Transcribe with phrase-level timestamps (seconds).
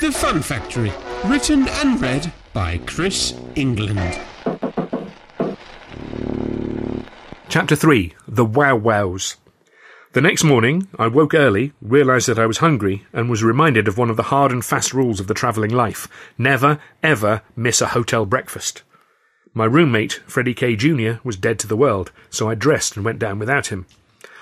[0.00, 0.90] The Fun Factory,
[1.26, 4.18] written and read by Chris England.
[7.50, 9.36] Chapter 3 The Wow Wows.
[10.14, 13.98] The next morning, I woke early, realised that I was hungry, and was reminded of
[13.98, 16.08] one of the hard and fast rules of the travelling life
[16.38, 18.82] never, ever miss a hotel breakfast.
[19.52, 20.76] My roommate, Freddie K.
[20.76, 23.84] Jr., was dead to the world, so I dressed and went down without him.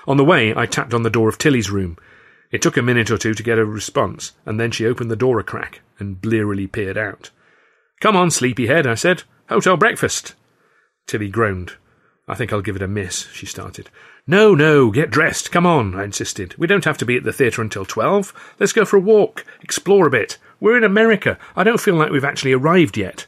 [0.07, 1.97] On the way, I tapped on the door of Tilly's room.
[2.51, 5.15] It took a minute or two to get a response, and then she opened the
[5.15, 7.29] door a crack and blearily peered out.
[7.99, 9.23] Come on, sleepyhead, I said.
[9.49, 10.33] Hotel breakfast.
[11.05, 11.73] Tilly groaned.
[12.27, 13.89] I think I'll give it a miss, she started.
[14.27, 15.51] No, no, get dressed.
[15.51, 16.55] Come on, I insisted.
[16.57, 18.33] We don't have to be at the theatre until twelve.
[18.59, 20.37] Let's go for a walk, explore a bit.
[20.59, 21.39] We're in America.
[21.55, 23.25] I don't feel like we've actually arrived yet.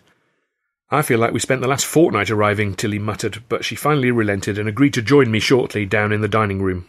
[0.92, 4.60] I feel like we spent the last fortnight arriving, Tilly muttered, but she finally relented
[4.60, 6.86] and agreed to join me shortly down in the dining room.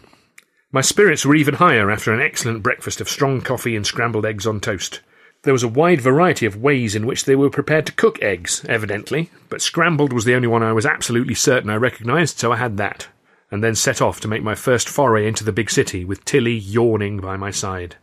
[0.75, 4.47] My spirits were even higher after an excellent breakfast of strong coffee and scrambled eggs
[4.47, 5.01] on toast.
[5.43, 8.65] There was a wide variety of ways in which they were prepared to cook eggs,
[8.67, 12.57] evidently, but scrambled was the only one I was absolutely certain I recognised, so I
[12.57, 13.09] had that,
[13.51, 16.55] and then set off to make my first foray into the big city, with Tilly
[16.55, 17.97] yawning by my side.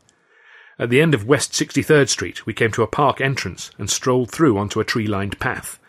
[0.78, 4.30] At the end of West 63rd Street, we came to a park entrance and strolled
[4.30, 5.80] through onto a tree lined path.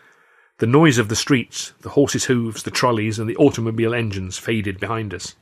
[0.57, 4.79] The noise of the streets, the horses' hooves, the trolleys, and the automobile engines faded
[4.79, 5.35] behind us.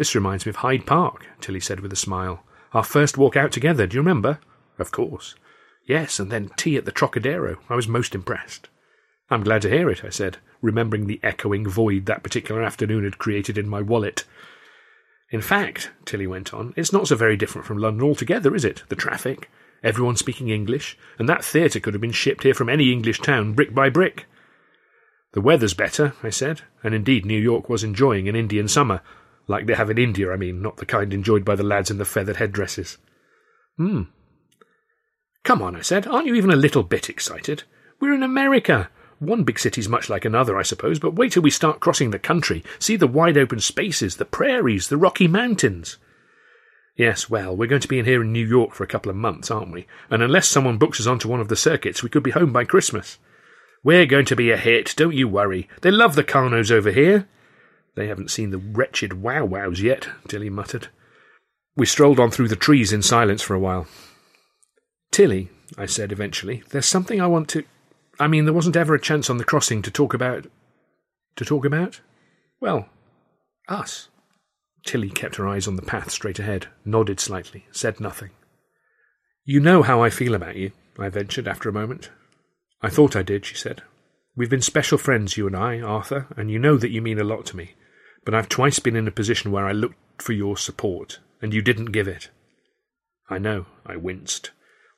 [0.00, 2.42] This reminds me of Hyde Park, Tilly said with a smile.
[2.72, 4.38] Our first walk out together, do you remember?
[4.78, 5.34] Of course.
[5.84, 7.58] Yes, and then tea at the Trocadero.
[7.68, 8.70] I was most impressed.
[9.28, 13.18] I'm glad to hear it, I said, remembering the echoing void that particular afternoon had
[13.18, 14.24] created in my wallet.
[15.28, 18.84] In fact, Tilly went on, it's not so very different from London altogether, is it?
[18.88, 19.50] The traffic,
[19.82, 23.52] everyone speaking English, and that theatre could have been shipped here from any English town,
[23.52, 24.24] brick by brick.
[25.32, 29.02] The weather's better, I said, and indeed New York was enjoying an Indian summer,
[29.46, 31.98] like they have in India, I mean, not the kind enjoyed by the lads in
[31.98, 32.98] the feathered headdresses.
[33.76, 34.02] Hmm.
[35.44, 36.06] Come on, I said.
[36.06, 37.64] Aren't you even a little bit excited?
[37.98, 38.90] We're in America.
[39.18, 42.18] One big city's much like another, I suppose, but wait till we start crossing the
[42.18, 42.64] country.
[42.78, 45.98] See the wide open spaces, the prairies, the Rocky Mountains.
[46.96, 49.16] Yes, well, we're going to be in here in New York for a couple of
[49.16, 49.86] months, aren't we?
[50.10, 52.64] And unless someone books us onto one of the circuits, we could be home by
[52.64, 53.18] Christmas.
[53.82, 55.68] We're going to be a hit, don't you worry.
[55.80, 57.26] They love the Karnos over here.
[58.00, 60.88] They haven't seen the wretched wow wows yet, Tilly muttered.
[61.76, 63.88] We strolled on through the trees in silence for a while.
[65.10, 67.64] Tilly, I said eventually, there's something I want to.
[68.18, 70.46] I mean, there wasn't ever a chance on the crossing to talk about.
[71.36, 72.00] To talk about?
[72.58, 72.88] Well,
[73.68, 74.08] us.
[74.82, 78.30] Tilly kept her eyes on the path straight ahead, nodded slightly, said nothing.
[79.44, 82.08] You know how I feel about you, I ventured after a moment.
[82.80, 83.82] I thought I did, she said.
[84.34, 87.24] We've been special friends, you and I, Arthur, and you know that you mean a
[87.24, 87.74] lot to me.
[88.24, 91.62] But I've twice been in a position where I looked for your support, and you
[91.62, 92.30] didn't give it.
[93.28, 94.50] I know, I winced.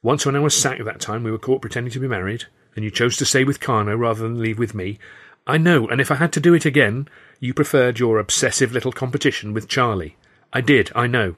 [0.03, 2.85] Once when I was sacked that time, we were caught pretending to be married, and
[2.85, 4.99] you chose to stay with Karno rather than leave with me.
[5.47, 7.09] I know, and if I had to do it again,
[7.41, 10.17] you preferred your obsessive little competition with Charlie.
[10.53, 11.37] I did, I know.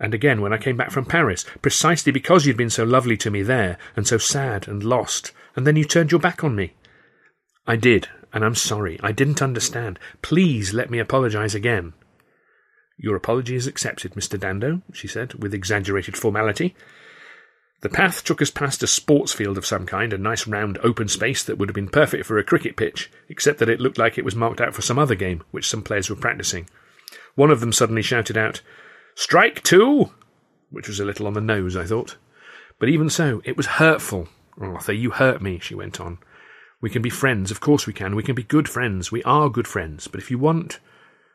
[0.00, 3.30] And again when I came back from Paris, precisely because you'd been so lovely to
[3.30, 6.74] me there, and so sad and lost, and then you turned your back on me.
[7.66, 8.98] I did, and I'm sorry.
[9.02, 9.98] I didn't understand.
[10.22, 11.94] Please let me apologize again.
[12.96, 14.38] Your apology is accepted, Mr.
[14.38, 16.74] Dando, she said, with exaggerated formality.
[17.80, 21.06] The path took us past a sports field of some kind, a nice round open
[21.06, 24.18] space that would have been perfect for a cricket pitch, except that it looked like
[24.18, 26.68] it was marked out for some other game, which some players were practicing.
[27.36, 28.62] One of them suddenly shouted out,
[29.14, 30.10] Strike two!
[30.70, 32.16] Which was a little on the nose, I thought.
[32.80, 34.28] But even so, it was hurtful.
[34.60, 36.18] Arthur, you hurt me, she went on.
[36.80, 38.14] We can be friends, of course we can.
[38.14, 39.10] We can be good friends.
[39.10, 40.06] We are good friends.
[40.06, 40.78] But if you want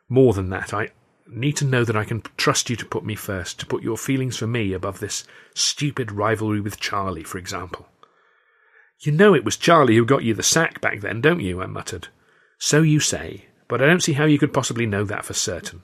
[0.08, 0.90] more than that, I
[1.26, 3.96] need to know that I can trust you to put me first, to put your
[3.96, 5.24] feelings for me above this
[5.54, 7.88] stupid rivalry with Charlie, for example.
[9.00, 11.62] You know it was Charlie who got you the sack back then, don't you?
[11.62, 12.08] I muttered.
[12.58, 15.82] So you say, but I don't see how you could possibly know that for certain.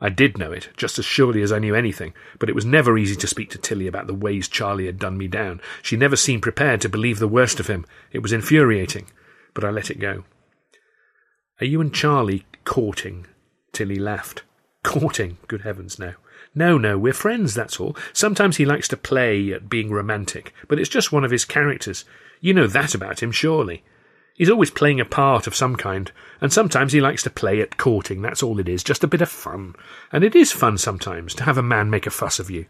[0.00, 2.98] I did know it, just as surely as I knew anything, but it was never
[2.98, 5.60] easy to speak to Tilly about the ways Charlie had done me down.
[5.82, 7.86] She never seemed prepared to believe the worst of him.
[8.12, 9.06] It was infuriating,
[9.54, 10.24] but I let it go.
[11.60, 13.26] Are you and Charlie courting?
[13.72, 14.42] Tilly laughed.
[14.84, 15.38] Courting?
[15.48, 16.12] Good heavens, no.
[16.54, 17.96] No, no, we're friends, that's all.
[18.12, 22.04] Sometimes he likes to play at being romantic, but it's just one of his characters.
[22.40, 23.82] You know that about him, surely.
[24.36, 27.78] He's always playing a part of some kind, and sometimes he likes to play at
[27.78, 29.74] courting, that's all it is, just a bit of fun.
[30.12, 32.66] And it is fun sometimes to have a man make a fuss of you.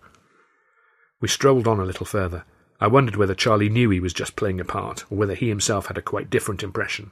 [1.21, 2.45] We strolled on a little further.
[2.81, 5.87] I wondered whether Charlie knew he was just playing a part, or whether he himself
[5.87, 7.11] had a quite different impression.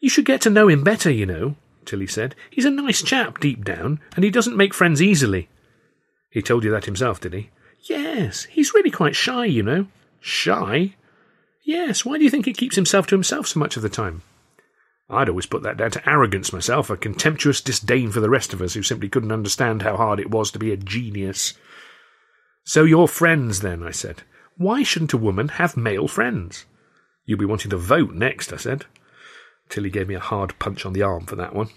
[0.00, 2.34] You should get to know him better, you know, Tilly said.
[2.50, 5.48] He's a nice chap deep down, and he doesn't make friends easily.
[6.30, 7.50] He told you that himself, did he?
[7.84, 9.86] Yes, he's really quite shy, you know.
[10.20, 10.94] Shy?
[11.70, 14.22] Yes, why do you think he keeps himself to himself so much of the time?
[15.08, 18.60] I'd always put that down to arrogance myself, a contemptuous disdain for the rest of
[18.60, 21.54] us who simply couldn't understand how hard it was to be a genius.
[22.64, 24.24] So you're friends, then, I said.
[24.56, 26.64] Why shouldn't a woman have male friends?
[27.24, 28.86] You'll be wanting to vote next, I said.
[29.68, 31.68] Tilly gave me a hard punch on the arm for that one.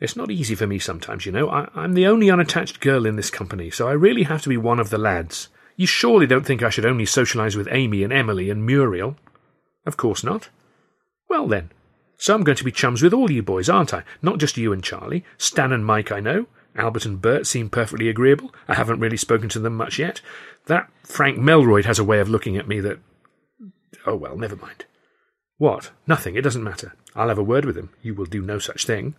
[0.00, 1.48] It's not easy for me sometimes, you know.
[1.48, 4.56] I, I'm the only unattached girl in this company, so I really have to be
[4.56, 5.48] one of the lads.
[5.76, 9.16] You surely don't think I should only socialise with Amy and Emily and Muriel?
[9.86, 10.48] Of course not.
[11.28, 11.70] Well then,
[12.16, 14.04] so I'm going to be chums with all you boys, aren't I?
[14.22, 15.24] Not just you and Charlie.
[15.36, 16.46] Stan and Mike, I know.
[16.76, 18.52] Albert and Bert seem perfectly agreeable.
[18.68, 20.20] I haven't really spoken to them much yet.
[20.66, 22.98] That Frank Melroyd has a way of looking at me that.
[24.06, 24.84] Oh well, never mind.
[25.56, 25.90] What?
[26.06, 26.34] Nothing.
[26.34, 26.94] It doesn't matter.
[27.14, 27.90] I'll have a word with him.
[28.02, 29.14] You will do no such thing.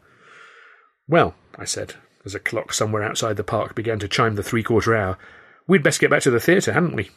[1.08, 4.64] Well, I said, as a clock somewhere outside the park began to chime the three
[4.64, 5.18] quarter hour,
[5.68, 7.12] we'd best get back to the theatre, hadn't we?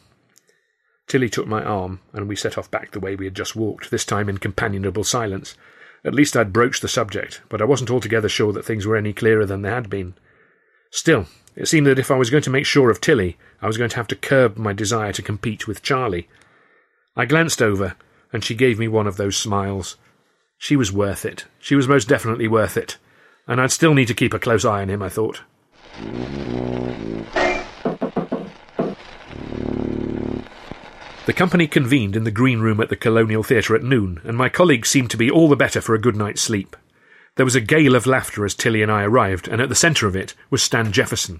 [1.07, 3.89] Tilly took my arm, and we set off back the way we had just walked,
[3.89, 5.55] this time in companionable silence.
[6.03, 9.11] At least I'd broached the subject, but I wasn't altogether sure that things were any
[9.11, 10.13] clearer than they had been.
[10.91, 11.25] Still,
[11.55, 13.89] it seemed that if I was going to make sure of Tilly, I was going
[13.89, 16.27] to have to curb my desire to compete with Charlie.
[17.15, 17.95] I glanced over,
[18.31, 19.97] and she gave me one of those smiles.
[20.57, 21.45] She was worth it.
[21.59, 22.97] She was most definitely worth it
[23.49, 25.41] and I'd still need to keep a close eye on him, I thought.
[31.29, 34.49] The company convened in the green room at the Colonial Theatre at noon, and my
[34.49, 36.75] colleagues seemed to be all the better for a good night's sleep.
[37.35, 40.07] There was a gale of laughter as Tilly and I arrived, and at the centre
[40.07, 41.39] of it was Stan Jefferson.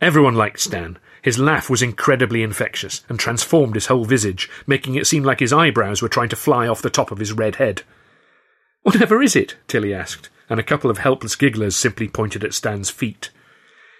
[0.00, 0.96] Everyone liked Stan.
[1.20, 5.52] His laugh was incredibly infectious and transformed his whole visage, making it seem like his
[5.52, 7.82] eyebrows were trying to fly off the top of his red head.
[8.84, 9.56] Whatever is it?
[9.68, 13.28] Tilly asked and a couple of helpless gigglers simply pointed at Stan's feet.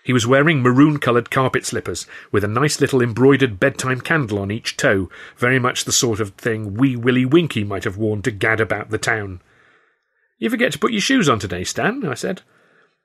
[0.05, 4.51] He was wearing maroon coloured carpet slippers, with a nice little embroidered bedtime candle on
[4.51, 5.09] each toe,
[5.39, 8.91] very much the sort of thing wee Willie Winkie might have worn to gad about
[8.91, 9.41] the town.
[10.39, 12.43] You forget to put your shoes on today, Stan, I said.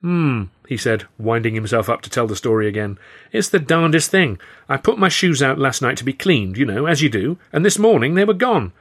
[0.01, 2.98] Hmm, he said, winding himself up to tell the story again.
[3.31, 4.38] It's the darndest thing.
[4.68, 7.38] I put my shoes out last night to be cleaned, you know, as you do,
[7.54, 8.74] and this morning they were gone.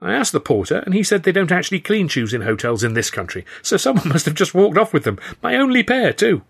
[0.00, 2.94] I asked the porter, and he said they don't actually clean shoes in hotels in
[2.94, 5.18] this country, so someone must have just walked off with them.
[5.42, 6.42] My only pair, too.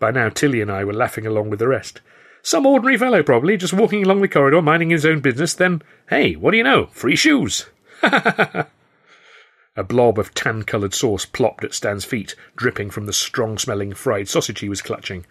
[0.00, 2.00] By now, Tilly and I were laughing along with the rest.
[2.42, 6.34] Some ordinary fellow, probably, just walking along the corridor, minding his own business, then, hey,
[6.34, 6.86] what do you know?
[6.86, 7.66] Free shoes!
[8.02, 13.92] A blob of tan coloured sauce plopped at Stan's feet, dripping from the strong smelling
[13.92, 15.26] fried sausage he was clutching.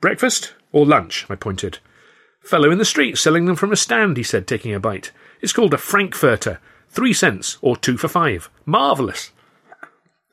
[0.00, 1.26] Breakfast or lunch?
[1.30, 1.78] I pointed.
[2.42, 5.10] Fellow in the street selling them from a stand, he said, taking a bite.
[5.40, 6.60] It's called a Frankfurter.
[6.90, 8.50] Three cents, or two for five.
[8.66, 9.32] Marvellous!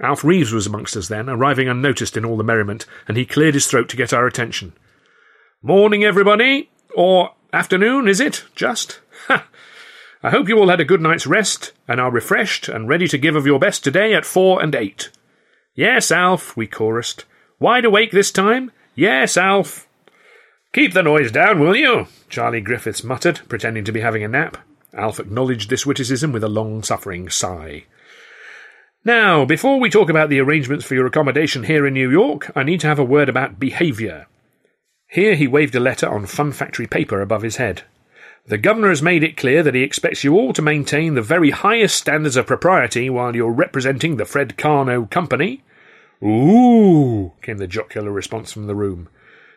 [0.01, 3.53] Alf Reeves was amongst us then, arriving unnoticed in all the merriment, and he cleared
[3.53, 4.73] his throat to get our attention.
[5.61, 6.69] Morning, everybody!
[6.95, 8.43] Or afternoon, is it?
[8.55, 8.99] Just?
[9.27, 9.47] Ha!
[10.23, 13.17] I hope you all had a good night's rest, and are refreshed and ready to
[13.17, 15.09] give of your best today at four and eight.
[15.75, 17.25] Yes, Alf, we chorused.
[17.59, 18.71] Wide awake this time?
[18.95, 19.87] Yes, Alf.
[20.73, 22.07] Keep the noise down, will you?
[22.29, 24.57] Charlie Griffiths muttered, pretending to be having a nap.
[24.93, 27.85] Alf acknowledged this witticism with a long suffering sigh.
[29.05, 32.63] Now, before we talk about the arrangements for your accommodation here in New York, I
[32.63, 34.27] need to have a word about behaviour.
[35.07, 37.83] Here he waved a letter on Fun Factory paper above his head.
[38.47, 41.49] The Governor has made it clear that he expects you all to maintain the very
[41.49, 45.63] highest standards of propriety while you're representing the Fred Karno Company.
[46.23, 49.09] Ooh, came the jocular response from the room.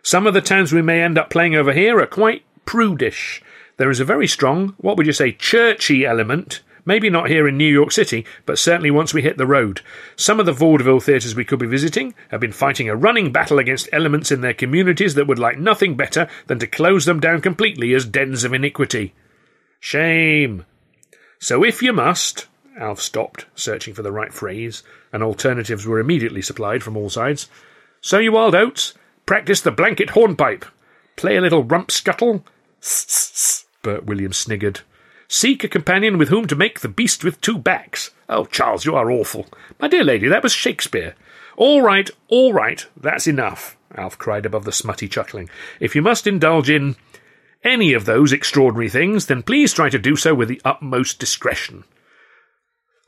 [0.03, 3.43] Some of the towns we may end up playing over here are quite prudish,
[3.77, 6.63] there is a very strong, what would you say, churchy element.
[6.87, 9.81] Maybe not here in New York City, but certainly once we hit the road.
[10.15, 13.59] Some of the vaudeville theatres we could be visiting have been fighting a running battle
[13.59, 17.41] against elements in their communities that would like nothing better than to close them down
[17.41, 19.13] completely as dens of iniquity.
[19.81, 20.65] Shame.
[21.41, 22.47] So if you must.
[22.79, 27.49] Alf stopped, searching for the right phrase, and alternatives were immediately supplied from all sides.
[28.01, 30.65] So you wild oats, practise the blanket hornpipe.
[31.17, 32.45] Play a little rump scuttle.
[33.83, 34.83] Bert Williams sniggered.
[35.29, 38.11] Seek a companion with whom to make the beast with two backs.
[38.29, 39.47] Oh, Charles, you are awful.
[39.81, 41.15] My dear lady, that was Shakespeare.
[41.57, 45.49] All right, all right, that's enough, Alf cried above the smutty chuckling.
[45.81, 46.97] If you must indulge in
[47.65, 51.85] any of those extraordinary things, then please try to do so with the utmost discretion.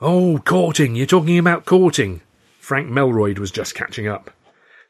[0.00, 2.22] Oh, courting, you're talking about courting.
[2.58, 4.30] Frank Melroyd was just catching up.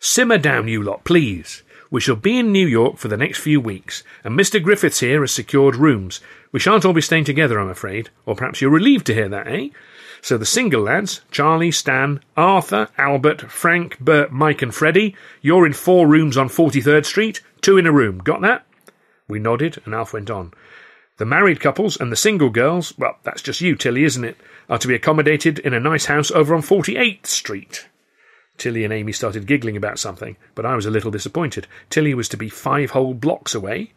[0.01, 1.63] Simmer down, you lot, please.
[1.91, 4.63] We shall be in New York for the next few weeks, and Mr.
[4.63, 6.21] Griffiths here has secured rooms.
[6.51, 8.11] We shan't all be staying together, I'm afraid.
[8.27, 9.69] Or perhaps you're relieved to hear that, eh?
[10.21, 15.73] So the single lads, Charlie, Stan, Arthur, Albert, Frank, Bert, Mike, and Freddie, you're in
[15.73, 18.19] four rooms on 43rd Street, two in a room.
[18.19, 18.67] Got that?
[19.29, 20.53] We nodded, and Alf went on.
[21.19, 24.37] The married couples and the single girls, well, that's just you, Tilly, isn't it,
[24.69, 27.89] are to be accommodated in a nice house over on 48th Street.
[28.57, 31.67] Tilly and Amy started giggling about something, but I was a little disappointed.
[31.91, 33.93] Tilly was to be five whole blocks away.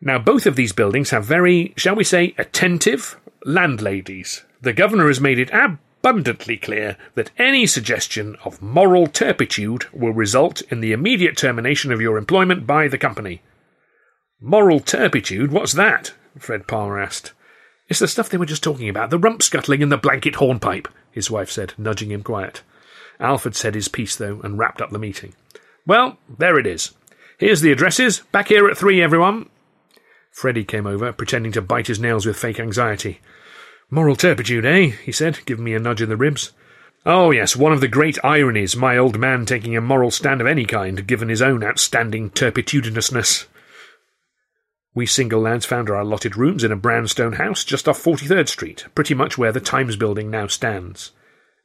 [0.00, 4.44] Now, both of these buildings have very, shall we say, attentive landladies.
[4.60, 10.62] The governor has made it abundantly clear that any suggestion of moral turpitude will result
[10.70, 13.42] in the immediate termination of your employment by the company.
[14.40, 15.50] Moral turpitude?
[15.50, 16.12] What's that?
[16.38, 17.32] Fred Palmer asked.
[17.88, 20.88] It's the stuff they were just talking about, the rump scuttling and the blanket hornpipe,
[21.10, 22.62] his wife said, nudging him quiet.
[23.18, 25.34] Alfred said his piece, though, and wrapped up the meeting.
[25.86, 26.92] Well, there it is.
[27.38, 28.20] Here's the addresses.
[28.30, 29.48] Back here at three, everyone.
[30.38, 33.20] Freddie came over, pretending to bite his nails with fake anxiety.
[33.90, 34.92] Moral turpitude, eh?
[35.04, 36.52] he said, giving me a nudge in the ribs.
[37.04, 40.46] Oh, yes, one of the great ironies, my old man taking a moral stand of
[40.46, 43.46] any kind, given his own outstanding turpitudinousness.
[44.94, 48.86] We single lads found our allotted rooms in a brownstone house just off 43rd Street,
[48.94, 51.10] pretty much where the Times building now stands.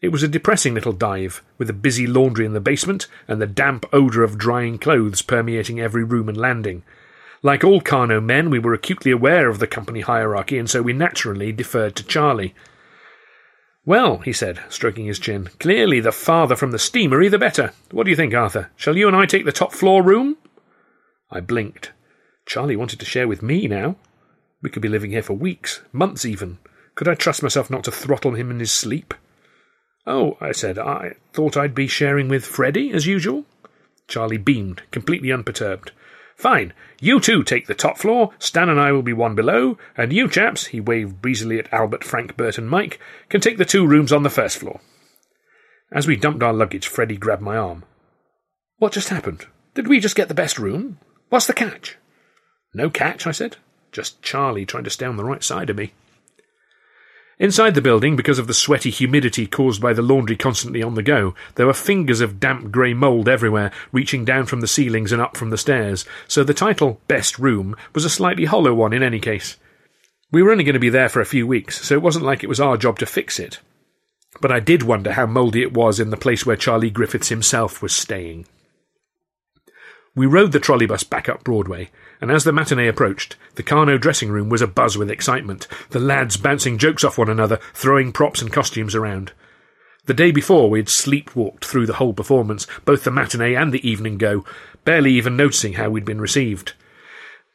[0.01, 3.45] It was a depressing little dive, with a busy laundry in the basement and the
[3.45, 6.81] damp odour of drying clothes permeating every room and landing.
[7.45, 10.93] Like all Karno men, we were acutely aware of the company hierarchy, and so we
[10.93, 12.55] naturally deferred to Charlie.
[13.85, 17.73] Well, he said, stroking his chin, clearly the farther from the steamery the better.
[17.91, 18.71] What do you think, Arthur?
[18.77, 20.37] Shall you and I take the top floor room?
[21.29, 21.91] I blinked.
[22.45, 23.97] Charlie wanted to share with me now.
[24.61, 26.59] We could be living here for weeks, months even.
[26.95, 29.13] Could I trust myself not to throttle him in his sleep?
[30.07, 33.43] Oh, I said, I thought I'd be sharing with Freddie, as usual.
[34.07, 35.91] Charlie beamed, completely unperturbed.
[36.35, 36.73] Fine.
[36.99, 40.27] You two take the top floor, Stan and I will be one below, and you
[40.27, 42.99] chaps, he waved breezily at Albert, Frank, Bert, and Mike,
[43.29, 44.81] can take the two rooms on the first floor.
[45.91, 47.83] As we dumped our luggage, Freddie grabbed my arm.
[48.77, 49.45] What just happened?
[49.75, 50.99] Did we just get the best room?
[51.29, 51.97] What's the catch?
[52.73, 53.57] No catch, I said.
[53.91, 55.93] Just Charlie trying to stay on the right side of me.
[57.39, 61.01] Inside the building, because of the sweaty humidity caused by the laundry constantly on the
[61.01, 65.21] go, there were fingers of damp grey mould everywhere, reaching down from the ceilings and
[65.21, 69.01] up from the stairs, so the title, Best Room, was a slightly hollow one in
[69.01, 69.57] any case.
[70.31, 72.43] We were only going to be there for a few weeks, so it wasn't like
[72.43, 73.59] it was our job to fix it.
[74.39, 77.81] But I did wonder how mouldy it was in the place where Charlie Griffiths himself
[77.81, 78.45] was staying.
[80.15, 81.89] We rode the trolleybus back up Broadway,
[82.21, 86.37] and as the matinee approached, the Karno dressing room was abuzz with excitement, the lads
[86.37, 89.31] bouncing jokes off one another, throwing props and costumes around.
[90.05, 93.87] The day before, we had sleepwalked through the whole performance, both the matinee and the
[93.87, 94.45] evening go,
[94.85, 96.73] barely even noticing how we'd been received.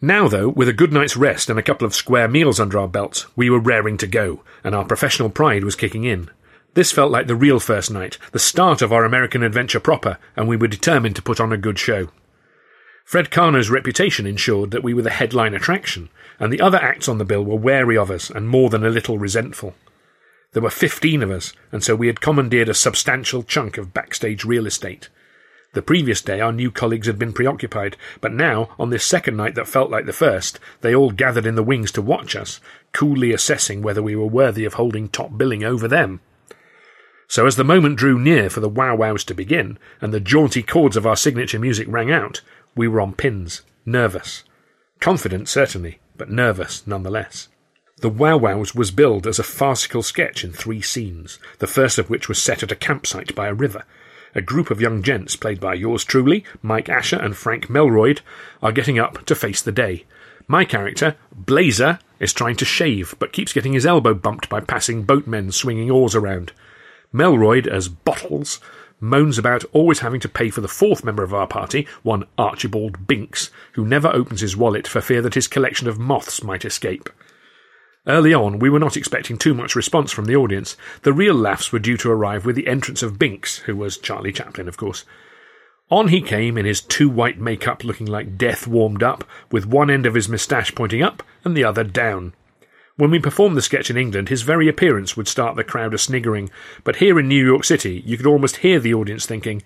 [0.00, 2.88] Now, though, with a good night's rest and a couple of square meals under our
[2.88, 6.28] belts, we were raring to go, and our professional pride was kicking in.
[6.74, 10.48] This felt like the real first night, the start of our American adventure proper, and
[10.48, 12.08] we were determined to put on a good show.
[13.08, 17.16] Fred Karno's reputation ensured that we were the headline attraction, and the other acts on
[17.16, 19.74] the bill were wary of us and more than a little resentful.
[20.52, 24.44] There were fifteen of us, and so we had commandeered a substantial chunk of backstage
[24.44, 25.08] real estate.
[25.72, 29.54] The previous day our new colleagues had been preoccupied, but now, on this second night
[29.54, 32.60] that felt like the first, they all gathered in the wings to watch us,
[32.92, 36.20] coolly assessing whether we were worthy of holding top billing over them.
[37.30, 40.62] So as the moment drew near for the wow wows to begin, and the jaunty
[40.62, 42.40] chords of our signature music rang out,
[42.74, 44.44] we were on pins, nervous.
[45.00, 47.48] Confident, certainly, but nervous nonetheless.
[48.00, 52.08] The Wow Wows was billed as a farcical sketch in three scenes, the first of
[52.08, 53.84] which was set at a campsite by a river.
[54.34, 58.20] A group of young gents, played by yours truly, Mike Asher and Frank Melroyd,
[58.62, 60.04] are getting up to face the day.
[60.46, 65.02] My character, Blazer, is trying to shave, but keeps getting his elbow bumped by passing
[65.02, 66.52] boatmen swinging oars around.
[67.12, 68.60] Melroyd, as Bottles,
[69.00, 73.06] moans about always having to pay for the fourth member of our party, one Archibald
[73.06, 77.08] Binks, who never opens his wallet for fear that his collection of moths might escape.
[78.06, 80.76] Early on, we were not expecting too much response from the audience.
[81.02, 84.32] The real laughs were due to arrive with the entrance of Binks, who was Charlie
[84.32, 85.04] Chaplin, of course.
[85.90, 89.90] On he came in his too white makeup looking like death warmed up, with one
[89.90, 92.34] end of his moustache pointing up and the other down.
[92.98, 95.98] When we performed the sketch in England, his very appearance would start the crowd a
[95.98, 96.50] sniggering,
[96.82, 99.62] but here in New York City, you could almost hear the audience thinking,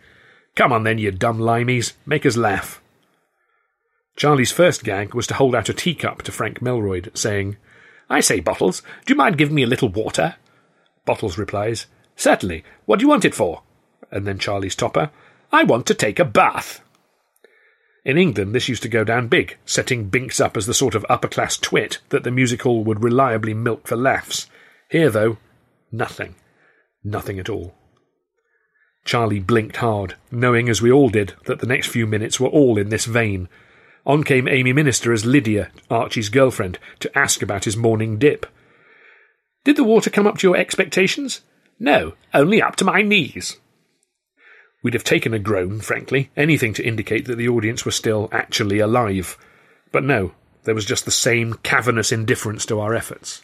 [0.54, 2.82] Come on then, you dumb limeys, make us laugh.
[4.16, 7.56] Charlie's first gag was to hold out a teacup to Frank Melroyd, saying,
[8.10, 10.36] I say, Bottles, do you mind giving me a little water?
[11.06, 11.86] Bottles replies,
[12.16, 12.64] Certainly.
[12.84, 13.62] What do you want it for?
[14.10, 15.10] And then Charlie's topper,
[15.50, 16.82] I want to take a bath.
[18.04, 21.06] In England, this used to go down big, setting Binks up as the sort of
[21.08, 24.48] upper class twit that the music hall would reliably milk for laughs.
[24.90, 25.38] Here, though,
[25.92, 26.34] nothing.
[27.04, 27.74] Nothing at all.
[29.04, 32.78] Charlie blinked hard, knowing, as we all did, that the next few minutes were all
[32.78, 33.48] in this vein.
[34.04, 38.46] On came Amy Minister as Lydia, Archie's girlfriend, to ask about his morning dip.
[39.64, 41.42] Did the water come up to your expectations?
[41.78, 43.58] No, only up to my knees.
[44.82, 48.80] We'd have taken a groan, frankly, anything to indicate that the audience were still actually
[48.80, 49.38] alive.
[49.92, 50.32] But no,
[50.64, 53.42] there was just the same cavernous indifference to our efforts.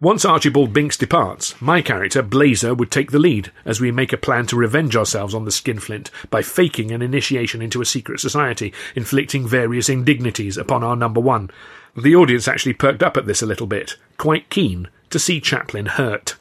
[0.00, 4.16] Once Archibald Binks departs, my character, Blazer, would take the lead as we make a
[4.16, 8.72] plan to revenge ourselves on the skinflint by faking an initiation into a secret society,
[8.94, 11.50] inflicting various indignities upon our number one.
[11.96, 15.86] The audience actually perked up at this a little bit, quite keen to see Chaplin
[15.86, 16.36] hurt.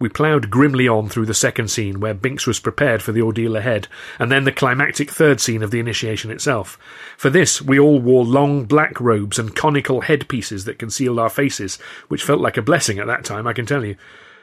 [0.00, 3.56] We ploughed grimly on through the second scene, where Binks was prepared for the ordeal
[3.56, 3.86] ahead,
[4.18, 6.78] and then the climactic third scene of the initiation itself.
[7.16, 11.76] For this, we all wore long black robes and conical headpieces that concealed our faces,
[12.08, 13.96] which felt like a blessing at that time, I can tell you.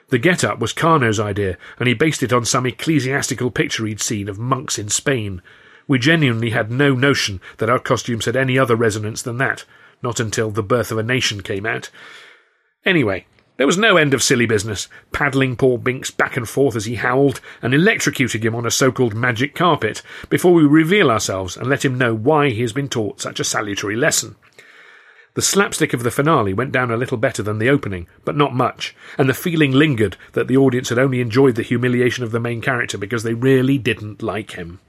[0.08, 4.29] The get-up was Karno's idea, and he based it on some ecclesiastical picture he'd seen
[4.29, 5.41] of monks in Spain.
[5.88, 9.65] We genuinely had no notion that our costumes had any other resonance than that,
[10.01, 11.89] not until The Birth of a Nation came out.
[12.86, 13.25] Anyway,
[13.62, 16.96] there was no end of silly business, paddling poor Binks back and forth as he
[16.96, 20.01] howled, and electrocuting him on a so-called magic carpet,
[20.32, 23.44] before we reveal ourselves and let him know why he has been taught such a
[23.44, 24.36] salutary lesson.
[25.36, 28.56] The slapstick of the finale went down a little better than the opening, but not
[28.56, 32.39] much, and the feeling lingered that the audience had only enjoyed the humiliation of the
[32.39, 34.80] main character because they really didn't like him.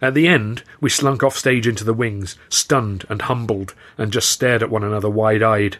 [0.00, 4.30] At the end, we slunk off stage into the wings, stunned and humbled, and just
[4.30, 5.78] stared at one another wide eyed.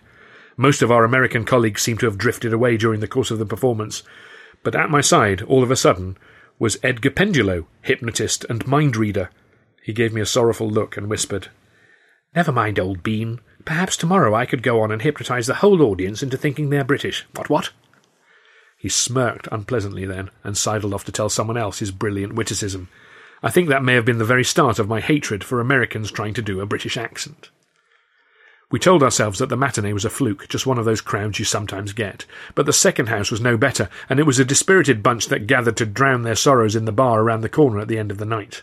[0.56, 3.46] Most of our American colleagues seemed to have drifted away during the course of the
[3.46, 4.02] performance,
[4.62, 6.16] but at my side, all of a sudden,
[6.58, 9.30] was Edgar Pendulo, hypnotist and mind reader.
[9.82, 11.48] He gave me a sorrowful look and whispered,
[12.34, 13.40] Never mind, old bean.
[13.64, 17.26] Perhaps tomorrow I could go on and hypnotize the whole audience into thinking they're British.
[17.34, 17.70] What, what?
[18.78, 22.88] He smirked unpleasantly then, and sidled off to tell someone else his brilliant witticism.
[23.42, 26.34] I think that may have been the very start of my hatred for Americans trying
[26.34, 27.50] to do a British accent.
[28.72, 31.44] We told ourselves that the matinee was a fluke, just one of those crowds you
[31.44, 32.24] sometimes get.
[32.54, 35.76] But the second house was no better, and it was a dispirited bunch that gathered
[35.76, 38.24] to drown their sorrows in the bar around the corner at the end of the
[38.24, 38.62] night.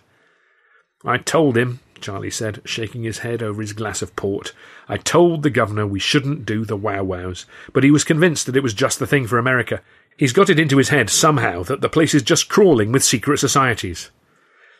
[1.05, 4.51] I told him, Charlie said, shaking his head over his glass of port.
[4.87, 8.57] I told the governor we shouldn't do the wow wows, but he was convinced that
[8.57, 9.79] it was just the thing for America.
[10.17, 13.37] He's got it into his head somehow that the place is just crawling with secret
[13.37, 14.09] societies.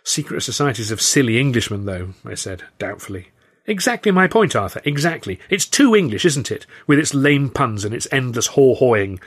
[0.03, 3.27] Secret societies of silly Englishmen, though, I said, doubtfully.
[3.69, 4.81] Exactly my point, Arthur.
[4.83, 5.39] Exactly.
[5.47, 6.65] It's too English, isn't it?
[6.87, 9.19] With its lame puns and its endless haw-hawing.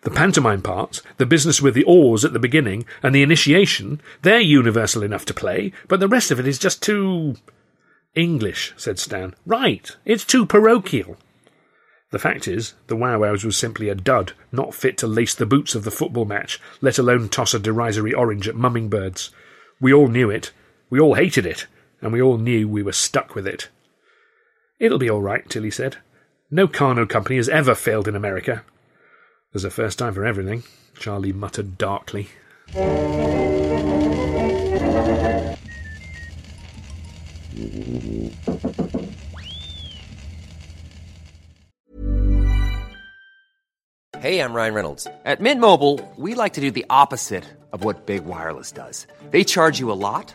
[0.00, 4.40] The pantomime parts, the business with the oars at the beginning, and the initiation, they're
[4.40, 7.36] universal enough to play, but the rest of it is just too.
[8.14, 9.34] English, said Stan.
[9.44, 9.94] Right.
[10.06, 11.18] It's too parochial.
[12.10, 15.44] The fact is, the Wow Wows was simply a dud, not fit to lace the
[15.44, 19.30] boots of the football match, let alone toss a derisory orange at mumming birds.
[19.78, 20.52] We all knew it.
[20.88, 21.66] We all hated it.
[22.00, 23.68] And we all knew we were stuck with it.
[24.80, 25.98] It'll be all right, Tilly said.
[26.50, 28.64] No Karno company has ever failed in America.
[29.52, 30.62] There's a first time for everything,
[30.98, 32.30] Charlie muttered darkly.
[44.18, 45.06] Hey, I'm Ryan Reynolds.
[45.26, 49.06] At Mint Mobile, we like to do the opposite of what Big Wireless does.
[49.30, 50.34] They charge you a lot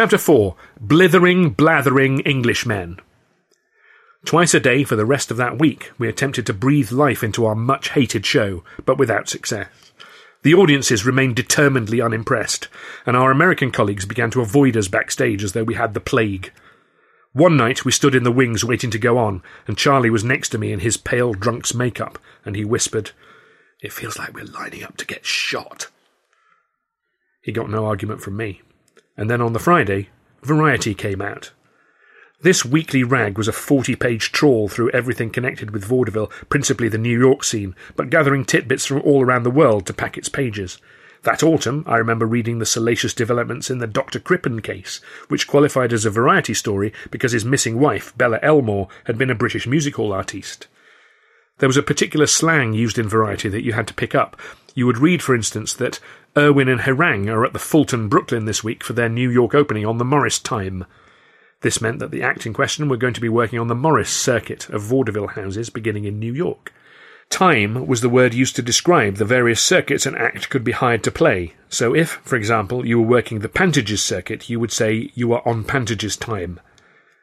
[0.00, 3.00] Chapter 4 Blithering, Blathering Englishmen.
[4.24, 7.44] Twice a day for the rest of that week, we attempted to breathe life into
[7.44, 9.68] our much hated show, but without success.
[10.40, 12.68] The audiences remained determinedly unimpressed,
[13.04, 16.50] and our American colleagues began to avoid us backstage as though we had the plague.
[17.34, 20.48] One night we stood in the wings waiting to go on, and Charlie was next
[20.48, 23.10] to me in his pale drunk's makeup, and he whispered,
[23.82, 25.88] It feels like we're lining up to get shot.
[27.42, 28.62] He got no argument from me.
[29.20, 30.08] And then on the Friday,
[30.42, 31.50] Variety came out.
[32.40, 36.96] This weekly rag was a 40 page trawl through everything connected with vaudeville, principally the
[36.96, 40.78] New York scene, but gathering titbits from all around the world to pack its pages.
[41.24, 44.20] That autumn, I remember reading the salacious developments in the Dr.
[44.20, 49.18] Crippen case, which qualified as a variety story because his missing wife, Bella Elmore, had
[49.18, 50.66] been a British music hall artiste.
[51.60, 54.38] There was a particular slang used in Variety that you had to pick up.
[54.74, 56.00] You would read, for instance, that
[56.36, 59.84] Irwin and Herrang are at the Fulton, Brooklyn this week for their New York opening
[59.84, 60.86] on the Morris time.
[61.60, 64.08] This meant that the act in question were going to be working on the Morris
[64.08, 66.72] circuit of vaudeville houses beginning in New York.
[67.28, 71.04] Time was the word used to describe the various circuits an act could be hired
[71.04, 71.52] to play.
[71.68, 75.46] So if, for example, you were working the Pantages circuit, you would say you are
[75.46, 76.58] on Pantages time.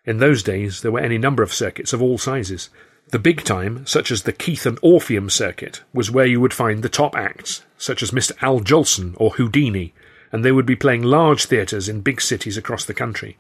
[0.06, 2.70] In those days, there were any number of circuits of all sizes.
[3.10, 6.84] The big time, such as the Keith and Orpheum circuit, was where you would find
[6.84, 8.34] the top acts, such as Mr.
[8.42, 9.94] Al Jolson or Houdini,
[10.32, 13.38] and they would be playing large theatres in big cities across the country.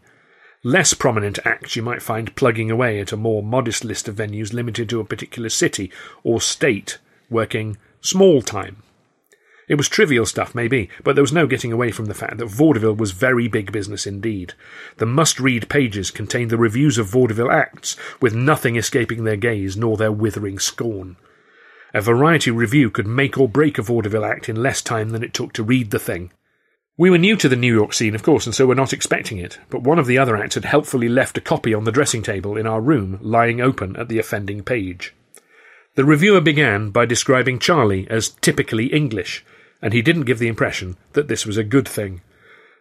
[0.63, 4.53] Less prominent acts you might find plugging away at a more modest list of venues
[4.53, 5.91] limited to a particular city
[6.23, 6.97] or state,
[7.29, 8.83] working small time.
[9.67, 12.45] It was trivial stuff, maybe, but there was no getting away from the fact that
[12.45, 14.53] vaudeville was very big business indeed.
[14.95, 19.75] The must read pages contained the reviews of vaudeville acts, with nothing escaping their gaze
[19.75, 21.17] nor their withering scorn.
[21.93, 25.33] A variety review could make or break a vaudeville act in less time than it
[25.33, 26.31] took to read the thing.
[26.97, 29.37] We were new to the New York scene, of course, and so were not expecting
[29.37, 32.23] it, but one of the other acts had helpfully left a copy on the dressing
[32.23, 35.13] table in our room, lying open at the offending page.
[35.95, 39.43] The reviewer began by describing Charlie as typically English,
[39.81, 42.21] and he didn't give the impression that this was a good thing.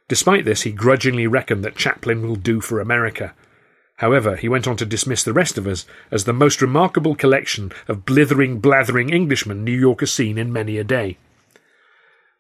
[0.09, 3.35] Despite this, he grudgingly reckoned that Chaplin will do for America.
[3.97, 7.73] However, he went on to dismiss the rest of us as the most remarkable collection
[7.89, 11.17] of blithering, blathering Englishmen New York has seen in many a day.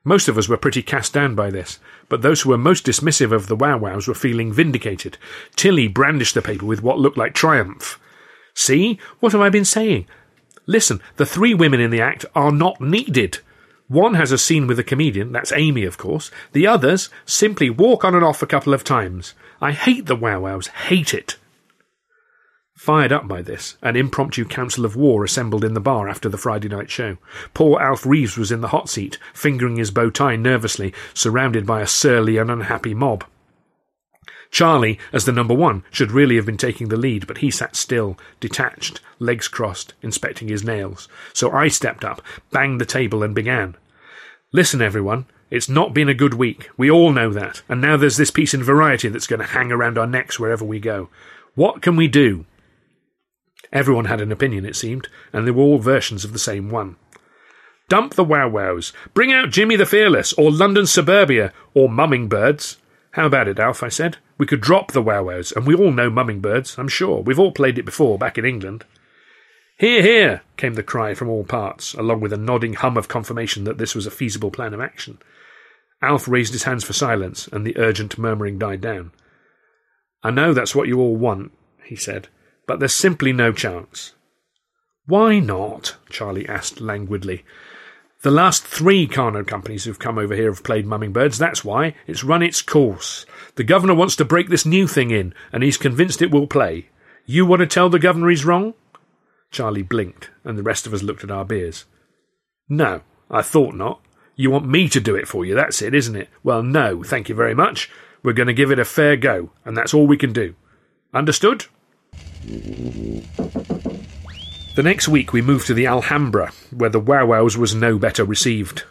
[0.04, 3.32] Most of us were pretty cast down by this, but those who were most dismissive
[3.32, 5.18] of the Wow Wows were feeling vindicated.
[5.56, 7.98] Tilly brandished the paper with what looked like triumph.
[8.54, 9.00] See?
[9.18, 10.06] What have I been saying?
[10.66, 13.38] Listen, the three women in the act are not needed.
[13.88, 16.30] One has a scene with a comedian, that's Amy, of course.
[16.52, 19.34] The others simply walk on and off a couple of times.
[19.60, 21.36] I hate the Wow Wows, hate it.
[22.74, 26.36] Fired up by this, an impromptu council of war assembled in the bar after the
[26.36, 27.16] Friday night show.
[27.54, 31.80] Poor Alf Reeves was in the hot seat, fingering his bow tie nervously, surrounded by
[31.80, 33.24] a surly and unhappy mob.
[34.50, 37.76] Charlie, as the number one, should really have been taking the lead, but he sat
[37.76, 41.08] still, detached, legs crossed, inspecting his nails.
[41.32, 43.76] So I stepped up, banged the table, and began.
[44.52, 45.26] Listen, everyone.
[45.50, 46.70] It's not been a good week.
[46.76, 47.62] We all know that.
[47.68, 50.64] And now there's this piece in Variety that's going to hang around our necks wherever
[50.64, 51.08] we go.
[51.54, 52.46] What can we do?
[53.72, 56.96] Everyone had an opinion, it seemed, and they were all versions of the same one.
[57.88, 58.92] Dump the Wow Wows.
[59.14, 62.78] Bring out Jimmy the Fearless, or London Suburbia, or Mumming Birds.
[63.12, 63.82] How about it, Alf?
[63.82, 64.18] I said.
[64.38, 67.22] We could drop the Wow Wows, and we all know Mumming Birds, I'm sure.
[67.22, 68.84] We've all played it before back in England.
[69.78, 70.42] Hear, hear!
[70.56, 73.94] came the cry from all parts, along with a nodding hum of confirmation that this
[73.94, 75.18] was a feasible plan of action.
[76.02, 79.12] Alf raised his hands for silence, and the urgent murmuring died down.
[80.22, 81.52] I know that's what you all want,
[81.84, 82.28] he said,
[82.66, 84.12] but there's simply no chance.
[85.06, 85.96] Why not?
[86.10, 87.44] Charlie asked languidly.
[88.22, 91.94] The last three Karno companies who've come over here have played Mumming Birds, that's why.
[92.06, 93.24] It's run its course.
[93.56, 96.88] The governor wants to break this new thing in, and he's convinced it will play.
[97.24, 98.74] You want to tell the governor he's wrong?
[99.50, 101.86] Charlie blinked, and the rest of us looked at our beers.
[102.68, 104.00] No, I thought not.
[104.34, 106.28] You want me to do it for you, that's it, isn't it?
[106.42, 107.90] Well, no, thank you very much.
[108.22, 110.54] We're going to give it a fair go, and that's all we can do.
[111.14, 111.64] Understood?
[114.74, 118.24] The next week we moved to the Alhambra, where the Wow Wows was no better
[118.24, 118.84] received.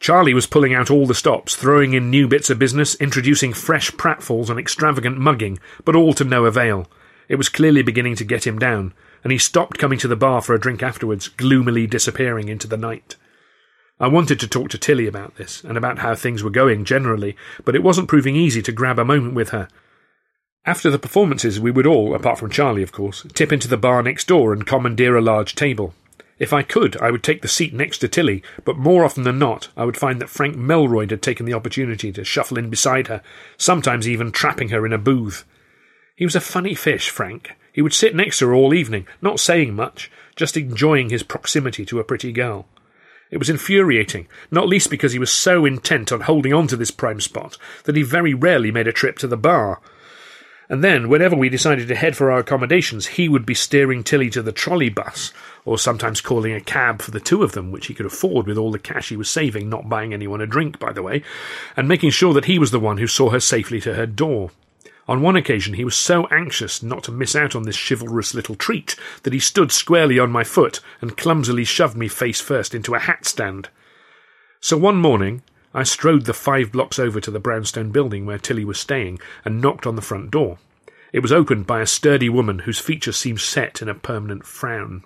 [0.00, 3.90] Charlie was pulling out all the stops, throwing in new bits of business, introducing fresh
[3.92, 6.86] pratfalls and extravagant mugging, but all to no avail.
[7.28, 10.40] It was clearly beginning to get him down, and he stopped coming to the bar
[10.40, 13.16] for a drink afterwards, gloomily disappearing into the night.
[14.00, 17.36] I wanted to talk to Tilly about this, and about how things were going generally,
[17.64, 19.68] but it wasn't proving easy to grab a moment with her.
[20.64, 24.02] After the performances, we would all, apart from Charlie, of course, tip into the bar
[24.02, 25.94] next door and commandeer a large table.
[26.38, 29.38] If I could, I would take the seat next to Tilly, but more often than
[29.38, 33.08] not, I would find that Frank Melroyd had taken the opportunity to shuffle in beside
[33.08, 33.22] her,
[33.56, 35.44] sometimes even trapping her in a booth.
[36.14, 37.52] He was a funny fish, Frank.
[37.72, 41.84] He would sit next to her all evening, not saying much, just enjoying his proximity
[41.86, 42.66] to a pretty girl.
[43.30, 46.90] It was infuriating, not least because he was so intent on holding on to this
[46.90, 49.80] prime spot that he very rarely made a trip to the bar.
[50.68, 54.30] And then, whenever we decided to head for our accommodations, he would be steering Tilly
[54.30, 55.32] to the trolley bus,
[55.64, 58.58] or sometimes calling a cab for the two of them, which he could afford with
[58.58, 61.22] all the cash he was saving, not buying anyone a drink, by the way,
[61.76, 64.50] and making sure that he was the one who saw her safely to her door.
[65.08, 68.54] On one occasion, he was so anxious not to miss out on this chivalrous little
[68.54, 72.94] treat that he stood squarely on my foot and clumsily shoved me face first into
[72.94, 73.70] a hat stand.
[74.60, 75.42] So one morning,
[75.72, 79.62] I strode the five blocks over to the brownstone building where Tilly was staying and
[79.62, 80.58] knocked on the front door.
[81.12, 85.04] It was opened by a sturdy woman whose features seemed set in a permanent frown.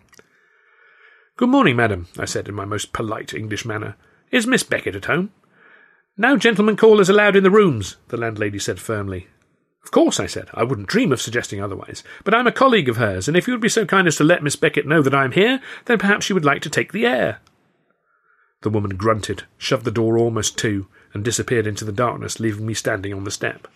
[1.42, 3.96] Good morning, madam, I said in my most polite English manner.
[4.30, 5.32] Is Miss Beckett at home?
[6.16, 9.26] No gentlemen callers allowed in the rooms, the landlady said firmly,
[9.82, 10.50] of course, I said.
[10.54, 12.04] I wouldn't dream of suggesting otherwise.
[12.22, 14.24] But I'm a colleague of hers, and if you would be so kind as to
[14.24, 16.92] let Miss Beckett know that I am here, then perhaps she would like to take
[16.92, 17.40] the air.
[18.60, 22.74] The woman grunted, shoved the door almost to, and disappeared into the darkness, leaving me
[22.74, 23.66] standing on the step.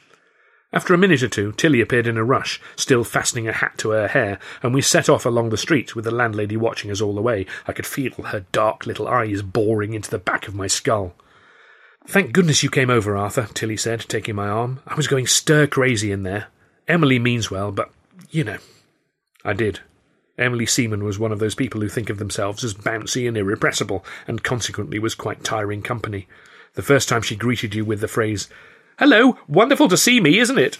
[0.76, 3.92] After a minute or two, Tilly appeared in a rush, still fastening a hat to
[3.92, 7.14] her hair, and we set off along the street with the landlady watching us all
[7.14, 7.46] the way.
[7.66, 11.14] I could feel her dark little eyes boring into the back of my skull.
[12.06, 14.80] Thank goodness you came over, Arthur, Tilly said, taking my arm.
[14.86, 16.48] I was going stir crazy in there.
[16.86, 17.90] Emily means well, but,
[18.28, 18.58] you know.
[19.46, 19.80] I did.
[20.36, 24.04] Emily Seaman was one of those people who think of themselves as bouncy and irrepressible,
[24.26, 26.28] and consequently was quite tiring company.
[26.74, 28.50] The first time she greeted you with the phrase,
[28.98, 30.78] Hello, wonderful to see me, isn't it?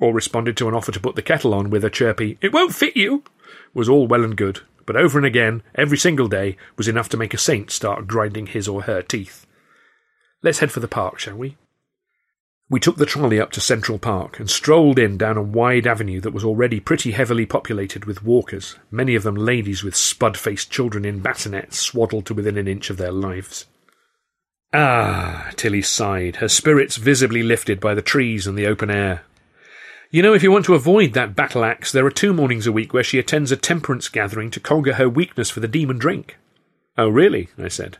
[0.00, 2.74] Or responded to an offer to put the kettle on with a chirpy, It won't
[2.74, 3.22] fit you,
[3.72, 7.16] was all well and good, but over and again, every single day, was enough to
[7.16, 9.46] make a saint start grinding his or her teeth.
[10.42, 11.56] Let's head for the park, shall we?
[12.68, 16.20] We took the trolley up to Central Park and strolled in down a wide avenue
[16.22, 20.72] that was already pretty heavily populated with walkers, many of them ladies with spud faced
[20.72, 23.66] children in bassinets swaddled to within an inch of their lives.
[24.76, 29.22] Ah, Tilly sighed, her spirits visibly lifted by the trees and the open air.
[30.10, 32.72] You know, if you want to avoid that battle axe, there are two mornings a
[32.72, 36.38] week where she attends a temperance gathering to conquer her weakness for the demon drink.
[36.98, 37.50] Oh, really?
[37.56, 37.98] I said.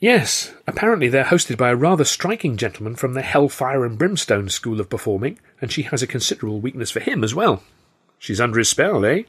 [0.00, 4.80] Yes, apparently they're hosted by a rather striking gentleman from the Hellfire and Brimstone School
[4.80, 7.62] of Performing, and she has a considerable weakness for him as well.
[8.18, 9.22] She's under his spell, eh?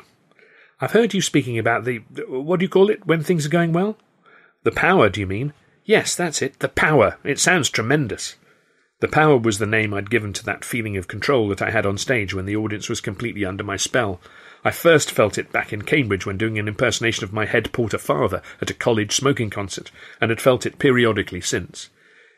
[0.82, 1.99] I've heard you speaking about the.
[2.28, 3.97] What do you call it when things are going well?
[4.63, 5.54] The power, do you mean?
[5.89, 6.60] Yes, that's it.
[6.60, 7.17] The power.
[7.23, 8.36] It sounds tremendous.
[8.99, 11.84] The power was the name I'd given to that feeling of control that I had
[11.84, 14.21] on stage when the audience was completely under my spell,
[14.63, 17.97] I first felt it back in Cambridge when doing an impersonation of my head porter
[17.97, 19.89] father at a college smoking concert,
[20.21, 21.89] and had felt it periodically since.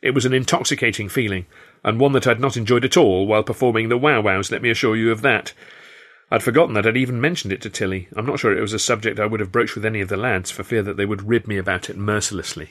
[0.01, 1.45] It was an intoxicating feeling,
[1.83, 4.69] and one that I'd not enjoyed at all while performing the wow wows, let me
[4.69, 5.51] assure you of that.
[6.31, 8.07] I'd forgotten that I'd even mentioned it to Tilly.
[8.15, 10.15] I'm not sure it was a subject I would have broached with any of the
[10.15, 12.69] lads, for fear that they would rib me about it mercilessly.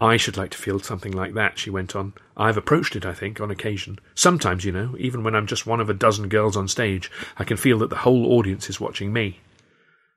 [0.00, 2.14] I should like to feel something like that, she went on.
[2.34, 3.98] I've approached it, I think, on occasion.
[4.14, 7.44] Sometimes, you know, even when I'm just one of a dozen girls on stage, I
[7.44, 9.40] can feel that the whole audience is watching me.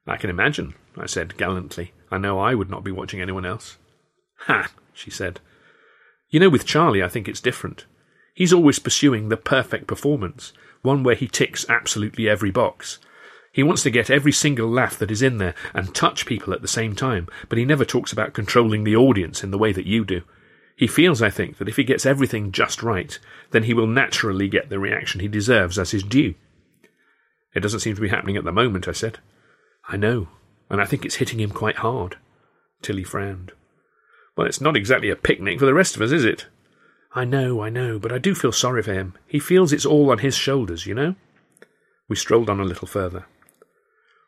[0.07, 1.91] I can imagine, I said gallantly.
[2.09, 3.77] I know I would not be watching anyone else.
[4.47, 5.41] Ha, she said.
[6.29, 7.85] You know, with Charlie, I think it's different.
[8.33, 12.99] He's always pursuing the perfect performance, one where he ticks absolutely every box.
[13.53, 16.63] He wants to get every single laugh that is in there and touch people at
[16.63, 19.85] the same time, but he never talks about controlling the audience in the way that
[19.85, 20.23] you do.
[20.75, 23.17] He feels, I think, that if he gets everything just right,
[23.51, 26.33] then he will naturally get the reaction he deserves as his due.
[27.53, 29.19] It doesn't seem to be happening at the moment, I said.
[29.87, 30.29] I know,
[30.71, 32.17] and I think it's hitting him quite hard.
[32.81, 33.51] Tilly frowned.
[34.35, 36.47] Well, it's not exactly a picnic for the rest of us, is it?
[37.13, 39.13] I know, I know, but I do feel sorry for him.
[39.27, 41.13] He feels it's all on his shoulders, you know?
[42.09, 43.27] We strolled on a little further.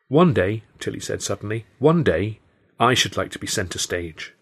[0.08, 2.38] One day, Tilly said suddenly, one day
[2.78, 4.32] I should like to be centre stage.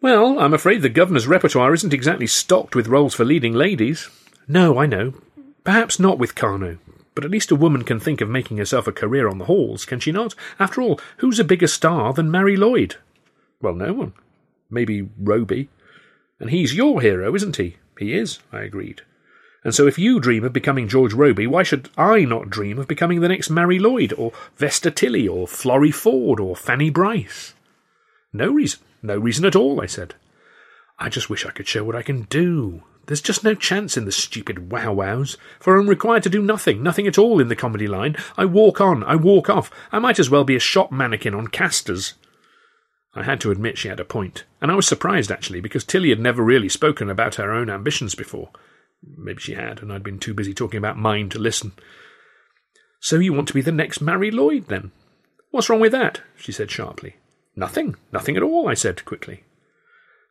[0.00, 4.08] Well, I'm afraid the governor's repertoire isn't exactly stocked with roles for leading ladies.
[4.46, 5.14] No, I know.
[5.64, 6.78] Perhaps not with Karno,
[7.14, 9.84] but at least a woman can think of making herself a career on the halls,
[9.84, 10.34] can she not?
[10.58, 12.96] After all, who's a bigger star than Marie Lloyd?
[13.60, 14.12] Well, no one.
[14.70, 15.68] Maybe Robey.
[16.38, 17.76] And he's your hero, isn't he?
[17.98, 19.02] He is, I agreed.
[19.64, 22.86] And so if you dream of becoming George Robey, why should I not dream of
[22.86, 27.54] becoming the next Marie Lloyd, or Vesta Tilley, or Florrie Forde, or Fanny Brice?
[28.32, 28.80] No reason.
[29.02, 30.14] No reason at all, I said.
[30.98, 32.82] I just wish I could show what I can do.
[33.06, 36.82] There's just no chance in the stupid wow wows, for I'm required to do nothing,
[36.82, 38.16] nothing at all in the comedy line.
[38.36, 39.70] I walk on, I walk off.
[39.90, 42.14] I might as well be a shop mannequin on casters.
[43.14, 46.10] I had to admit she had a point, and I was surprised actually, because Tilly
[46.10, 48.50] had never really spoken about her own ambitions before.
[49.02, 51.72] Maybe she had, and I'd been too busy talking about mine to listen.
[53.00, 54.90] So you want to be the next Marie Lloyd, then?
[55.50, 56.20] What's wrong with that?
[56.36, 57.16] she said sharply.
[57.54, 59.44] Nothing, nothing at all, I said quickly.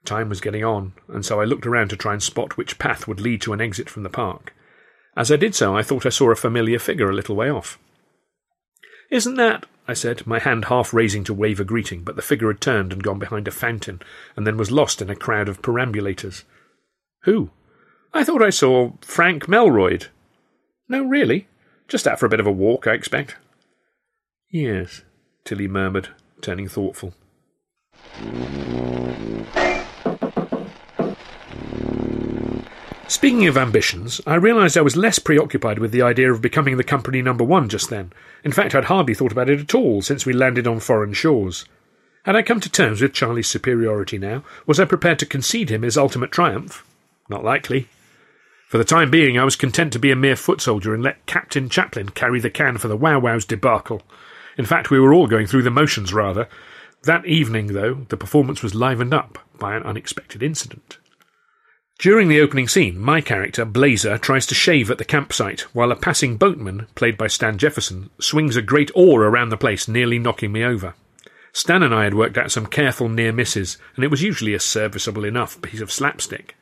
[0.06, 3.08] Time was getting on, and so I looked around to try and spot which path
[3.08, 4.53] would lead to an exit from the park.
[5.15, 7.80] As I did so, I thought I saw a familiar figure a little way off.
[9.10, 12.47] Isn't that, I said, my hand half raising to wave a greeting, but the figure
[12.47, 14.01] had turned and gone behind a fountain,
[14.36, 16.43] and then was lost in a crowd of perambulators.
[17.23, 17.49] Who?
[18.13, 20.07] I thought I saw Frank Melroyd.
[20.89, 21.47] No, really?
[21.87, 23.35] Just out for a bit of a walk, I expect.
[24.49, 25.03] Yes,
[25.43, 26.09] Tilly murmured,
[26.41, 27.13] turning thoughtful.
[33.07, 36.83] Speaking of ambitions, I realised I was less preoccupied with the idea of becoming the
[36.83, 38.11] company number one just then.
[38.43, 41.65] In fact, I'd hardly thought about it at all since we landed on foreign shores.
[42.25, 44.43] Had I come to terms with Charlie's superiority now?
[44.65, 46.85] Was I prepared to concede him his ultimate triumph?
[47.29, 47.87] Not likely.
[48.67, 51.25] For the time being, I was content to be a mere foot soldier and let
[51.25, 54.01] Captain Chaplin carry the can for the Wow Wow's debacle.
[54.58, 56.49] In fact, we were all going through the motions, rather.
[57.03, 60.97] That evening, though, the performance was livened up by an unexpected incident.
[61.97, 65.95] During the opening scene, my character, Blazer, tries to shave at the campsite, while a
[65.95, 70.51] passing boatman, played by Stan Jefferson, swings a great oar around the place, nearly knocking
[70.51, 70.93] me over.
[71.53, 74.60] Stan and I had worked out some careful near misses, and it was usually a
[74.60, 76.56] serviceable enough piece of slapstick.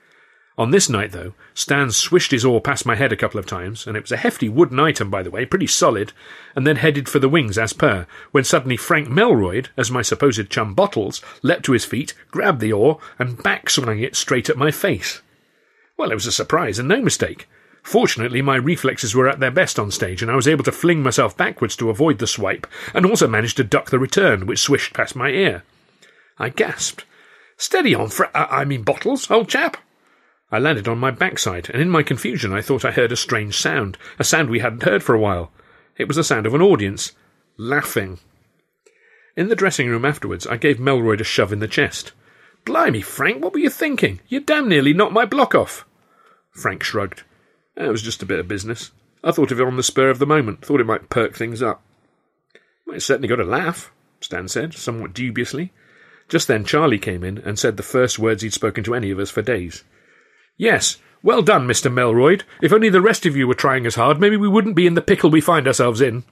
[0.58, 3.86] On this night, though, Stan swished his oar past my head a couple of times,
[3.86, 6.13] and it was a hefty wooden item, by the way, pretty solid,
[6.56, 10.50] and then headed for the wings as per, when suddenly Frank Melroyd, as my supposed
[10.50, 14.58] chum Bottles, leapt to his feet, grabbed the oar, and back swung it straight at
[14.58, 15.22] my face.
[15.98, 17.50] Well, it was a surprise, and no mistake.
[17.84, 21.04] Fortunately, my reflexes were at their best on stage, and I was able to fling
[21.04, 24.94] myself backwards to avoid the swipe, and also managed to duck the return, which swished
[24.94, 25.63] past my ear.
[26.39, 27.04] I gasped.
[27.58, 29.78] Steady on, Fra- I mean, Bottles, old chap.
[30.56, 33.58] I landed on my backside, and in my confusion I thought I heard a strange
[33.58, 35.52] sound, a sound we hadn't heard for a while.
[35.98, 37.12] It was the sound of an audience.
[37.58, 38.20] Laughing.
[39.36, 42.13] In the dressing room afterwards, I gave Melroyd a shove in the chest.
[42.63, 44.22] Blimey, Frank, what were you thinking?
[44.30, 45.86] You damn nearly knocked my block off.
[46.52, 47.24] Frank shrugged.
[47.76, 48.91] It was just a bit of business.
[49.26, 51.62] I thought of it on the spur of the moment, thought it might perk things
[51.62, 51.82] up.
[52.88, 53.91] Well, it's certainly got a laugh,
[54.22, 55.74] Stan said, somewhat dubiously.
[56.30, 59.20] Just then Charlie came in and said the first words he'd spoken to any of
[59.20, 59.84] us for days.
[60.58, 61.91] Yes, well done, Mr.
[61.91, 62.44] Melroyd.
[62.62, 64.94] If only the rest of you were trying as hard, maybe we wouldn't be in
[64.94, 66.24] the pickle we find ourselves in.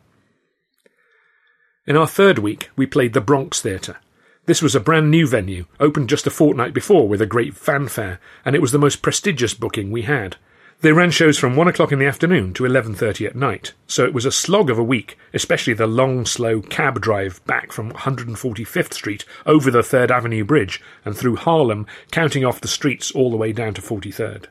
[1.85, 3.97] In our third week, we played the Bronx Theatre.
[4.45, 8.19] This was a brand new venue, opened just a fortnight before with a great fanfare,
[8.45, 10.37] and it was the most prestigious booking we had.
[10.81, 14.03] They ran shows from one o'clock in the afternoon to eleven thirty at night, so
[14.03, 17.93] it was a slog of a week, especially the long, slow cab drive back from
[17.93, 23.31] 145th Street over the Third Avenue Bridge and through Harlem, counting off the streets all
[23.31, 24.47] the way down to 43rd.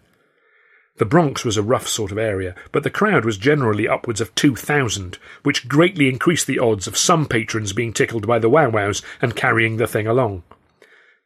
[0.96, 4.34] The Bronx was a rough sort of area, but the crowd was generally upwards of
[4.34, 9.02] 2,000, which greatly increased the odds of some patrons being tickled by the wow wows
[9.20, 10.42] and carrying the thing along.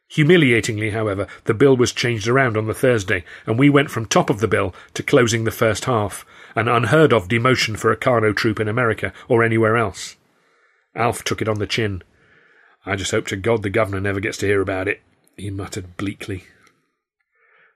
[0.09, 4.29] Humiliatingly, however, the bill was changed around on the Thursday, and we went from top
[4.29, 8.33] of the bill to closing the first half, an unheard of demotion for a Karno
[8.33, 10.15] troupe in America or anywhere else.
[10.95, 12.03] Alf took it on the chin.
[12.85, 15.01] I just hope to God the governor never gets to hear about it,
[15.35, 16.45] he muttered bleakly.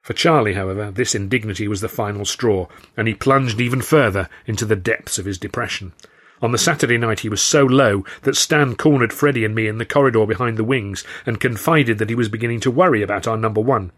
[0.02, 2.67] For Charlie, however, this indignity was the final straw,
[2.98, 5.94] and he plunged even further into the depths of his depression.
[6.42, 9.78] On the Saturday night he was so low that Stan cornered Freddie and me in
[9.78, 13.38] the corridor behind the wings and confided that he was beginning to worry about our
[13.38, 13.92] number one.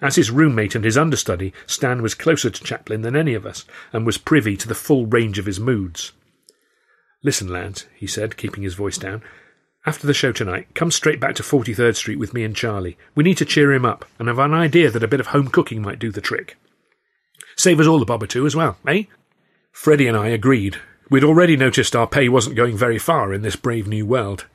[0.00, 3.64] As his roommate and his understudy, Stan was closer to Chaplin than any of us,
[3.92, 6.12] and was privy to the full range of his moods.
[7.22, 9.22] Listen, lads, he said, keeping his voice down.
[9.86, 12.98] After the show tonight, come straight back to 43rd Street with me and Charlie.
[13.14, 15.48] We need to cheer him up, and I've an idea that a bit of home
[15.48, 16.58] cooking might do the trick.
[17.56, 19.04] Save us all a bob or two as well, eh?
[19.72, 20.78] Freddie and I agreed.
[21.08, 24.46] We'd already noticed our pay wasn't going very far in this brave new world.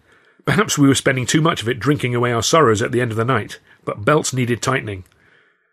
[0.45, 3.11] Perhaps we were spending too much of it drinking away our sorrows at the end
[3.11, 5.05] of the night, but belts needed tightening.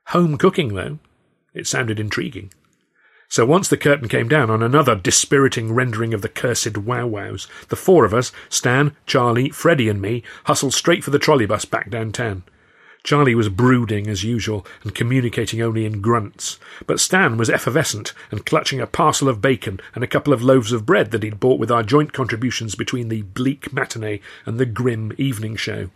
[0.08, 0.98] Home cooking, though?
[1.52, 2.52] It sounded intriguing.
[3.28, 7.48] So once the curtain came down on another dispiriting rendering of the cursed wow wows,
[7.68, 11.64] the four of us, Stan, Charlie, Freddie, and me, hustled straight for the trolley bus
[11.64, 12.42] back downtown.
[13.08, 18.44] Charlie was brooding as usual and communicating only in grunts, but Stan was effervescent and
[18.44, 21.58] clutching a parcel of bacon and a couple of loaves of bread that he'd bought
[21.58, 25.88] with our joint contributions between the bleak matinee and the grim evening show.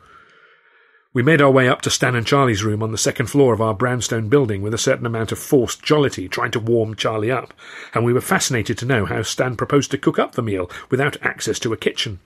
[1.13, 3.61] We made our way up to Stan and Charlie's room on the second floor of
[3.61, 7.53] our brownstone building with a certain amount of forced jollity, trying to warm Charlie up,
[7.93, 11.23] and we were fascinated to know how Stan proposed to cook up the meal without
[11.23, 12.21] access to a kitchen.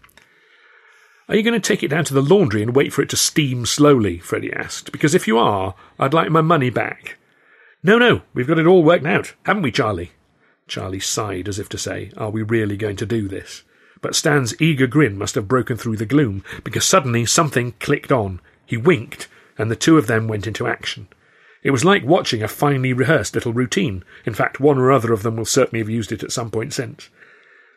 [1.28, 3.16] Are you going to take it down to the laundry and wait for it to
[3.16, 4.18] steam slowly?
[4.18, 4.92] Freddie asked.
[4.92, 7.18] Because if you are, I'd like my money back.
[7.82, 10.12] No, no, we've got it all worked out, haven't we, Charlie?
[10.68, 13.64] Charlie sighed as if to say, Are we really going to do this?
[14.00, 18.40] But Stan's eager grin must have broken through the gloom, because suddenly something clicked on.
[18.64, 21.08] He winked, and the two of them went into action.
[21.62, 24.04] It was like watching a finely rehearsed little routine.
[24.24, 26.72] In fact, one or other of them will certainly have used it at some point
[26.72, 27.08] since.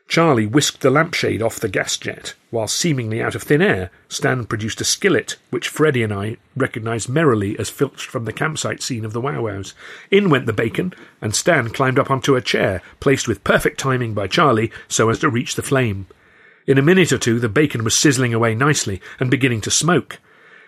[0.09, 4.47] Charlie whisked the lampshade off the gas jet, while seemingly out of thin air, Stan
[4.47, 9.05] produced a skillet, which Freddie and I recognised merrily as filched from the campsite scene
[9.05, 9.75] of the Wow Wows.
[10.09, 14.15] In went the bacon, and Stan climbed up onto a chair, placed with perfect timing
[14.15, 16.07] by Charlie so as to reach the flame.
[16.65, 20.17] In a minute or two, the bacon was sizzling away nicely and beginning to smoke.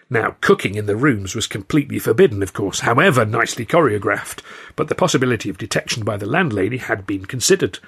[0.08, 4.44] Now, cooking in the rooms was completely forbidden, of course, however nicely choreographed,
[4.76, 7.80] but the possibility of detection by the landlady had been considered.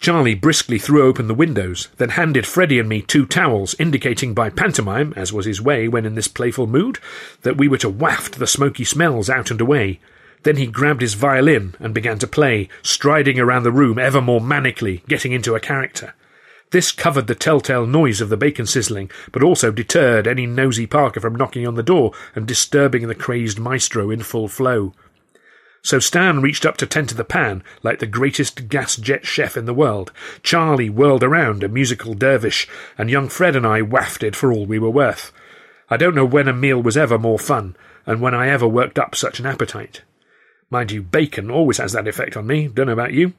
[0.00, 4.50] Charlie briskly threw open the windows, then handed Freddie and me two towels, indicating by
[4.50, 6.98] pantomime, as was his way when in this playful mood,
[7.42, 10.00] that we were to waft the smoky smells out and away.
[10.42, 14.40] Then he grabbed his violin and began to play, striding around the room ever more
[14.40, 16.14] manically, getting into a character.
[16.70, 21.20] This covered the telltale noise of the bacon sizzling, but also deterred any nosy Parker
[21.20, 24.92] from knocking on the door and disturbing the crazed maestro in full flow.
[25.84, 29.54] So Stan reached up to tend to the pan like the greatest gas jet chef
[29.54, 30.12] in the world.
[30.42, 32.66] Charlie whirled around, a musical dervish,
[32.96, 35.30] and young Fred and I wafted for all we were worth.
[35.90, 37.76] I don't know when a meal was ever more fun,
[38.06, 40.00] and when I ever worked up such an appetite.
[40.70, 43.34] Mind you, bacon always has that effect on me, don't know about you.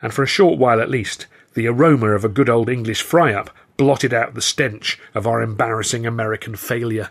[0.00, 3.34] And for a short while at least, the aroma of a good old English fry
[3.34, 7.10] up blotted out the stench of our embarrassing American failure.